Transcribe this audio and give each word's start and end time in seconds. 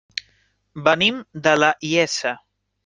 Venim 0.89 1.21
de 1.49 1.55
la 1.61 1.71
Iessa. 1.93 2.35